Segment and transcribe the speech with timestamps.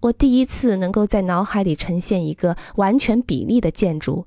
[0.00, 4.26] 我第一次能够在脑海里呈现一个完全比例的建筑，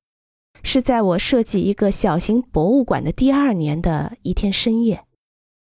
[0.64, 5.06] 是在我设计一个小型博物馆的第二年的一天深夜。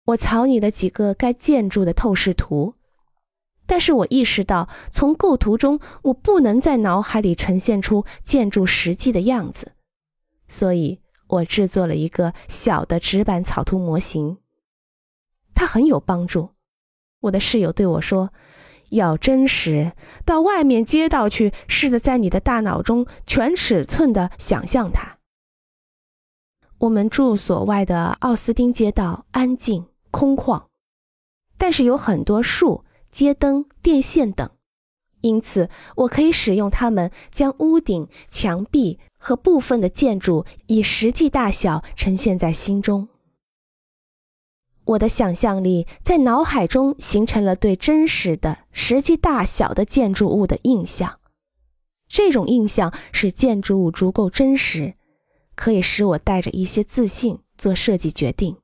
[0.06, 2.74] 我草拟了几个该建筑的透视图，
[3.66, 9.72] 但是我意识到，从构图中我不能在脑海里呈现出建筑实际的样子，
[10.48, 14.38] 所以我制作了一个小的纸板草图模型。
[15.54, 16.50] 它很有帮助。
[17.20, 18.32] 我的室友对我说
[18.92, 19.92] ：“要真实，
[20.24, 25.18] 到外面街道去，试着在你的大脑中全尺寸的想象它。”
[26.78, 30.64] 我们住所外的奥斯汀街道安静空旷，
[31.56, 34.50] 但是有很多树、街灯、电线等，
[35.20, 43.08] 因此我可以使用它们将屋顶、墙壁和部分的建筑以实际大小呈现在心中。
[44.84, 51.20] 我的想象力在脑海中形成了对真实的实际大小的建筑物的印象，
[52.08, 54.94] 这种印象使建筑物足够真实，
[55.54, 58.56] 可以使我带着一些自信做设计决定。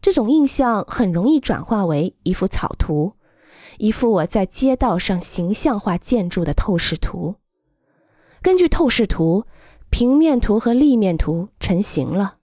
[0.00, 3.12] 这种印象很容易转化为一幅草图，
[3.76, 7.34] 一幅我在街道上形象化建筑的透视图。
[8.40, 9.44] 根据透视图，
[9.90, 12.37] 平面图和立面图成型了。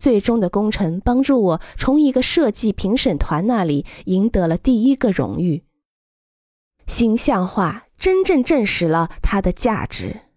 [0.00, 5.62] 最终的功臣帮助我从一个设计评审团那里赢得了第一个荣誉。
[6.86, 10.29] 形象化真正证实了它的价值。